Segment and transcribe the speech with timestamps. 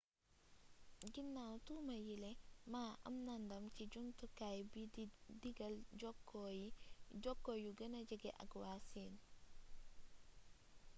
[1.13, 2.31] guinaw tuuma yiile
[2.71, 5.03] ma am na ndam ci jamtukaay bi di
[5.41, 5.75] diggal
[7.23, 9.13] jokko yu gëna jege ak waa siin